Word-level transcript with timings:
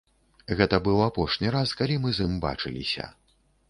Гэта 0.61 0.79
быў 0.87 1.03
апошні 1.09 1.53
раз, 1.59 1.77
калі 1.83 2.01
мы 2.07 2.17
з 2.17 2.31
ім 2.31 2.35
бачыліся. 2.51 3.03